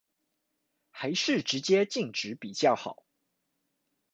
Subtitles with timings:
[0.89, 3.03] 還是直接禁止比較好